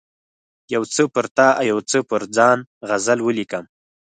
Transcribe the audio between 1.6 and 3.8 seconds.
یو څه پر ځان غزل ولیکم.